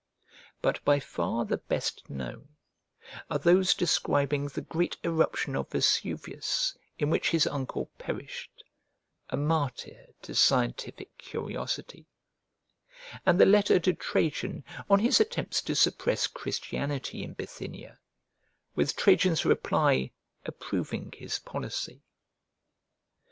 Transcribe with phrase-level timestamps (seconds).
[0.63, 2.55] But by far the best known
[3.29, 8.63] are those describing the great eruption of Vesuvius in which his uncle perished,
[9.29, 12.07] a martyr to scientific curiosity,
[13.27, 17.99] and the letter to Trajan on his attempts to suppress Christianity in Bithynia,
[18.73, 20.09] with Trajan's reply
[20.45, 22.01] approving his policy.